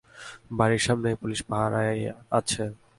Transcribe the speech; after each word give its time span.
বাড়ির 0.57 0.81
সামনেই 0.87 1.19
পুলিশ 1.21 1.39
পাহারা 1.49 1.81
আছে। 2.39 2.63